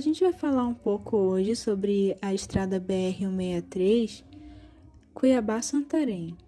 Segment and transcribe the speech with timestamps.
[0.00, 4.24] a gente vai falar um pouco hoje sobre a estrada BR-163
[5.12, 6.38] Cuiabá-Santarém.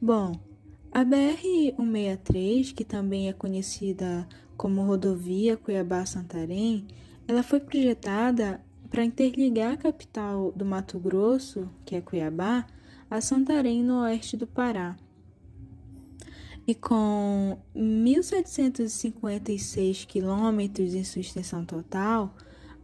[0.00, 0.32] Bom,
[0.90, 6.86] a BR-163, que também é conhecida como rodovia Cuiabá-Santarém,
[7.28, 12.66] ela foi projetada para interligar a capital do Mato Grosso, que é Cuiabá,
[13.10, 14.96] a Santarém, no oeste do Pará.
[16.68, 22.34] E com 1.756 quilômetros em sua extensão total,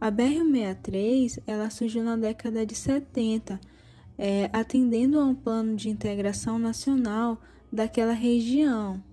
[0.01, 3.61] a BR-63 ela surgiu na década de 70,
[4.17, 7.39] é, atendendo a um plano de integração nacional
[7.71, 9.03] daquela região,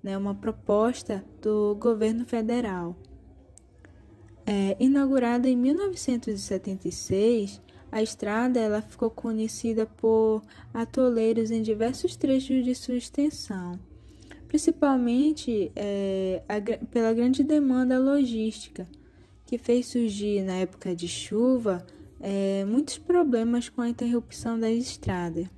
[0.00, 2.94] né, uma proposta do governo federal.
[4.46, 12.76] É, inaugurada em 1976, a estrada ela ficou conhecida por atoleiros em diversos trechos de
[12.76, 13.80] sua extensão
[14.52, 18.86] principalmente é, a, pela grande demanda logística,
[19.46, 21.86] que fez surgir na época de chuva
[22.20, 25.50] é, muitos problemas com a interrupção da estrada.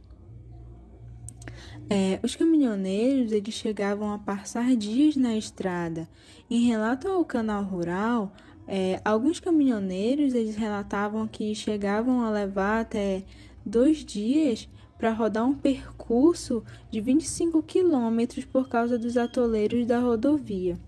[1.90, 6.08] É, os caminhoneiros eles chegavam a passar dias na estrada.
[6.48, 8.32] Em relato ao canal rural,
[8.64, 13.24] é, alguns caminhoneiros eles relatavam que chegavam a levar até
[13.66, 20.78] dois dias para rodar um percurso de 25 quilômetros por causa dos atoleiros da rodovia.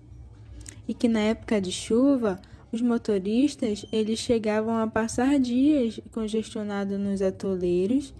[0.88, 2.40] E que na época de chuva,
[2.72, 8.14] os motoristas eles chegavam a passar dias congestionados nos atoleiros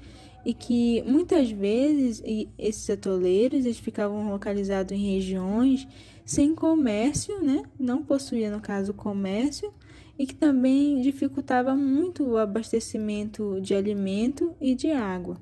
[0.44, 2.22] e que muitas vezes
[2.56, 5.86] esses atoleiros eles ficavam localizados em regiões
[6.24, 7.64] sem comércio, né?
[7.78, 9.72] não possuía no caso comércio
[10.18, 15.36] e que também dificultava muito o abastecimento de alimento e de água.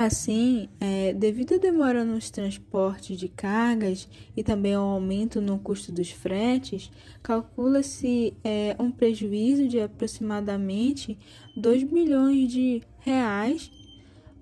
[0.00, 5.92] Assim, é, devido à demora nos transportes de cargas e também ao aumento no custo
[5.92, 6.90] dos fretes,
[7.22, 11.18] calcula-se é, um prejuízo de aproximadamente
[11.54, 13.70] 2 bilhões de reais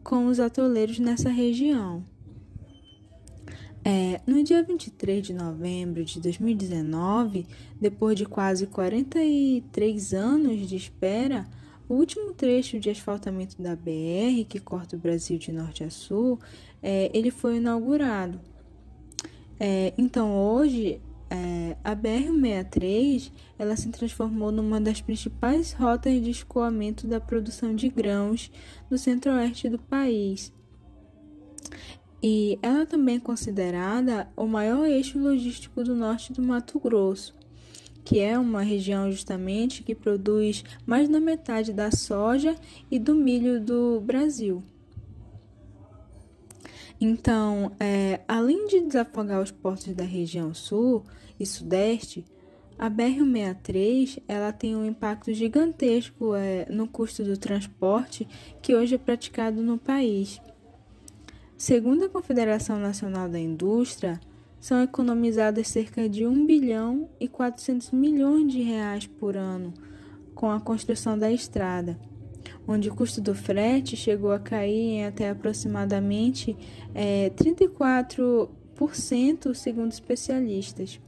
[0.05, 2.05] com os atoleiros nessa região.
[3.85, 7.45] É, no dia 23 de novembro de 2019,
[7.81, 11.49] depois de quase 43 anos de espera,
[11.89, 16.39] o último trecho de asfaltamento da BR, que corta o Brasil de norte a sul,
[16.83, 18.41] é, ele foi inaugurado.
[19.59, 21.01] É, então, hoje,
[21.31, 27.89] é, a BR-63 ela se transformou numa das principais rotas de escoamento da produção de
[27.89, 28.51] grãos
[28.91, 30.53] no centro-oeste do país.
[32.23, 37.38] E ela também é considerada o maior eixo logístico do norte do Mato Grosso
[38.09, 42.57] que é uma região justamente que produz mais da metade da soja
[42.91, 44.63] e do milho do Brasil.
[46.99, 51.05] Então, é, além de desafogar os portos da região sul
[51.39, 52.25] e sudeste,
[52.79, 58.27] a BR-163 ela tem um impacto gigantesco é, no custo do transporte
[58.63, 60.41] que hoje é praticado no país.
[61.59, 64.19] Segundo a Confederação Nacional da Indústria,
[64.61, 69.73] são economizadas cerca de 1 bilhão e 400 milhões de reais por ano
[70.35, 71.99] com a construção da estrada,
[72.67, 76.57] onde o custo do frete chegou a cair em até aproximadamente
[76.95, 81.01] é, 34%, segundo especialistas.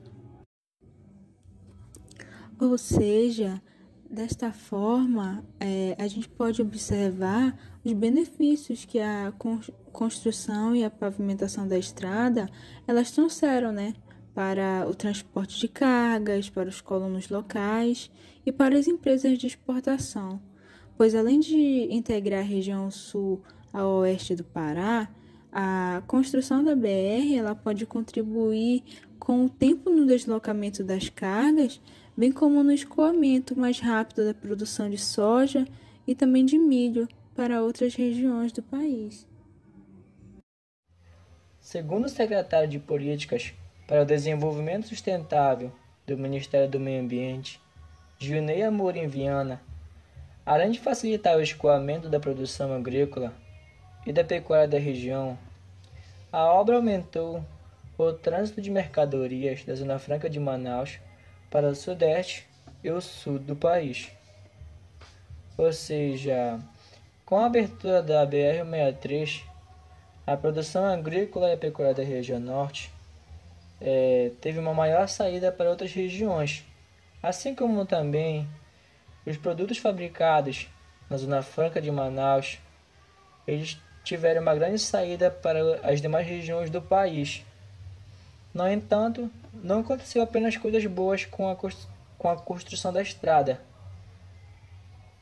[2.60, 3.62] Ou seja,
[4.10, 9.32] desta forma, é, a gente pode observar os benefícios que a
[9.92, 12.48] construção e a pavimentação da estrada
[12.88, 13.94] elas trouxeram, né,
[14.34, 18.10] para o transporte de cargas, para os colonos locais
[18.44, 20.40] e para as empresas de exportação,
[20.96, 23.40] pois além de integrar a região sul
[23.72, 25.08] ao oeste do Pará,
[25.52, 28.82] a construção da BR ela pode contribuir
[29.18, 31.80] com o tempo no deslocamento das cargas,
[32.16, 35.66] bem como no escoamento mais rápido da produção de soja
[36.06, 39.26] e também de milho para outras regiões do país.
[41.60, 43.52] Segundo o secretário de Políticas
[43.86, 45.72] para o Desenvolvimento Sustentável
[46.06, 47.60] do Ministério do Meio Ambiente,
[48.18, 49.60] Gilney Amorim Viana,
[50.44, 53.32] além de facilitar o escoamento da produção agrícola
[54.04, 55.38] e da pecuária da região,
[56.32, 57.44] a obra aumentou
[57.96, 60.98] o trânsito de mercadorias da Zona Franca de Manaus
[61.50, 62.46] para o sudeste
[62.82, 64.10] e o sul do país.
[65.58, 66.58] Ou seja,
[67.26, 69.42] com a abertura da BR-63,
[70.26, 72.90] a produção agrícola e pecuária da região norte
[73.80, 76.64] é, teve uma maior saída para outras regiões,
[77.22, 78.48] assim como também
[79.26, 80.68] os produtos fabricados
[81.08, 82.58] na Zona Franca de Manaus,
[83.46, 87.44] eles tiveram uma grande saída para as demais regiões do país.
[88.52, 91.56] No entanto, não aconteceu apenas coisas boas com a
[92.20, 93.58] com a construção da estrada.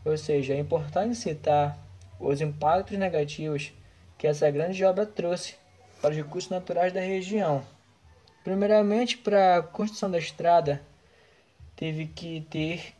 [0.04, 1.78] Ou seja, é importante citar
[2.18, 3.72] os impactos negativos
[4.18, 5.54] que essa grande obra trouxe
[6.02, 7.64] para os recursos naturais da região.
[8.42, 10.82] Primeiramente, para a construção da estrada,
[11.76, 12.94] teve que ter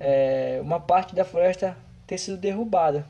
[0.00, 1.76] é, uma parte da floresta
[2.08, 3.06] ter sido derrubada.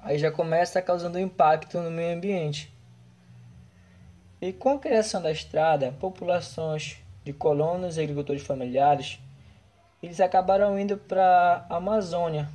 [0.00, 2.72] Aí já começa causando impacto no meio ambiente.
[4.42, 9.20] E com a criação da estrada, populações de colonos e agricultores familiares,
[10.02, 12.50] eles acabaram indo para a Amazônia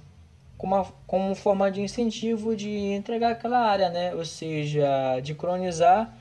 [0.57, 4.13] como, como forma de incentivo de entregar aquela área, né?
[4.13, 6.13] ou seja, de colonizar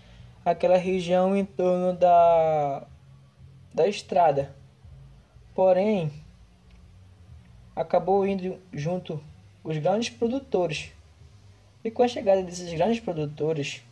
[0.45, 2.87] aquela região em torno da,
[3.75, 4.55] da estrada.
[5.53, 6.13] Porém,
[7.75, 9.21] acabou indo junto
[9.65, 10.93] os grandes produtores.
[11.83, 13.83] E com a chegada desses grandes produtores,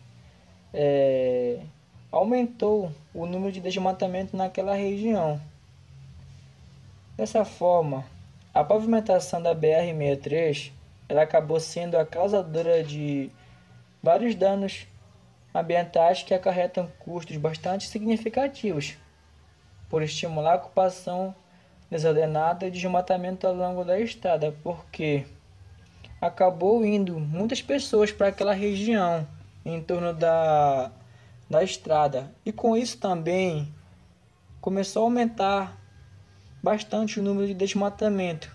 [0.75, 1.61] é,
[2.11, 5.41] aumentou o número de desmatamento naquela região.
[7.17, 8.05] Dessa forma,
[8.53, 10.73] a pavimentação da BR-63
[11.09, 13.31] ela acabou sendo a causadora de
[14.03, 14.87] vários danos
[15.55, 18.97] ambientais que acarretam custos bastante significativos,
[19.88, 21.32] por estimular a ocupação
[21.88, 25.25] desordenada e desmatamento ao longo da estrada, porque
[26.20, 29.25] acabou indo muitas pessoas para aquela região
[29.65, 30.91] em torno da,
[31.49, 33.73] da estrada, e com isso também
[34.61, 35.79] começou a aumentar
[36.63, 38.51] bastante o número de desmatamento.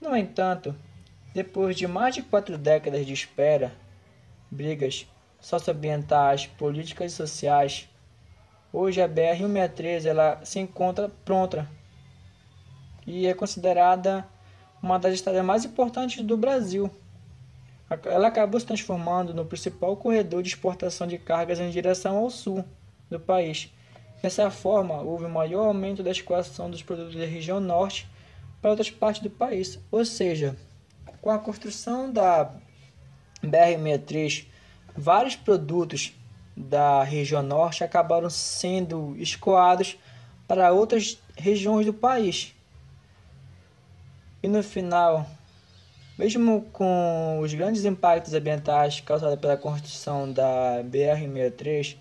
[0.00, 0.74] No entanto,
[1.32, 3.72] depois de mais de quatro décadas de espera,
[4.50, 5.06] brigas
[5.40, 7.88] socioambientais, políticas e sociais,
[8.72, 11.68] hoje a BR-163 ela se encontra pronta
[13.06, 14.26] e é considerada
[14.82, 16.90] uma das estradas mais importantes do Brasil.
[18.04, 22.64] Ela acabou se transformando no principal corredor de exportação de cargas em direção ao sul
[23.10, 23.70] do país,
[24.22, 28.08] Dessa forma, houve um maior aumento da escoação dos produtos da região norte
[28.60, 29.80] para outras partes do país.
[29.90, 30.56] Ou seja,
[31.20, 32.48] com a construção da
[33.42, 34.46] BR-63,
[34.96, 36.14] vários produtos
[36.56, 39.98] da região norte acabaram sendo escoados
[40.46, 42.54] para outras regiões do país.
[44.40, 45.26] E no final,
[46.18, 51.96] mesmo com os grandes impactos ambientais causados pela construção da BR-63,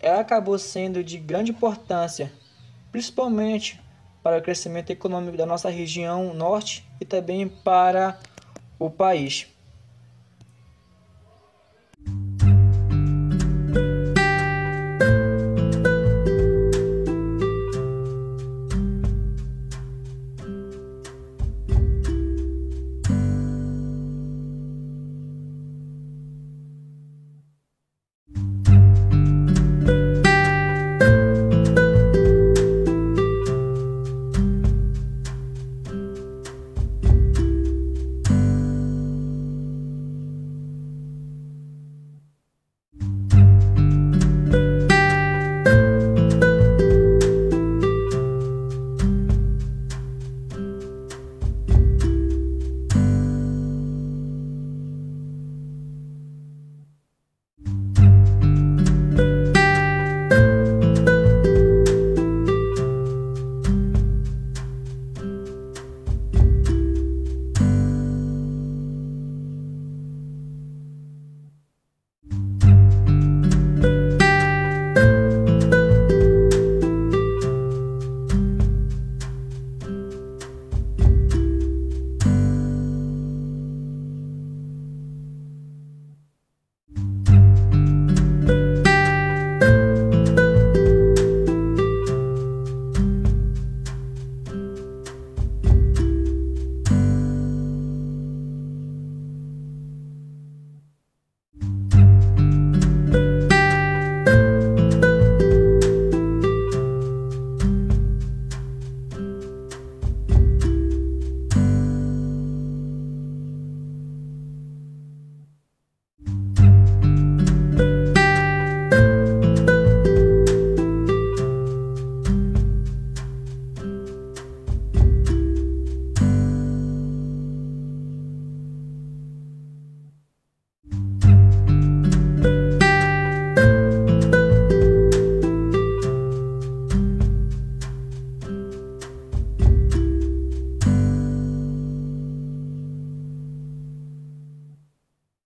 [0.00, 2.32] ela acabou sendo de grande importância,
[2.92, 3.80] principalmente
[4.22, 8.18] para o crescimento econômico da nossa região norte e também para
[8.78, 9.46] o país.